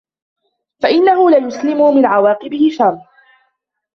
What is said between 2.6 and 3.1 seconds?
شَرِّهِ